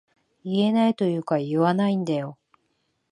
[0.43, 2.39] 言えないというか言わないんだよ